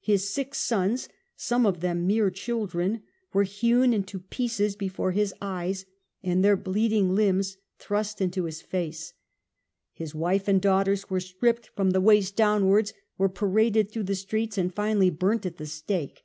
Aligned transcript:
His 0.00 0.28
six 0.28 0.58
sons, 0.58 1.08
some 1.36 1.64
of 1.64 1.78
them 1.82 2.04
mere 2.04 2.30
children, 2.32 3.04
were 3.32 3.44
hewn 3.44 3.92
into 3.92 4.18
pieces 4.18 4.74
before 4.74 5.12
his 5.12 5.32
eyes 5.40 5.86
and 6.20 6.42
their 6.44 6.56
bleeding 6.56 7.14
limbs 7.14 7.58
thrust 7.78 8.20
into 8.20 8.42
his 8.46 8.56
STUPOR 8.56 8.76
MUNDI 8.76 8.92
287 9.94 9.94
face. 9.94 10.02
His 10.02 10.14
wife 10.16 10.48
and 10.48 10.60
daughters 10.60 11.08
were 11.08 11.20
stripped 11.20 11.68
from 11.76 11.90
the 11.92 12.00
waist 12.00 12.34
downwards, 12.34 12.92
were 13.18 13.28
paraded 13.28 13.88
through 13.88 14.02
the 14.02 14.16
streets 14.16 14.58
and 14.58 14.74
finally 14.74 15.10
burnt 15.10 15.46
at 15.46 15.58
the 15.58 15.66
stake. 15.66 16.24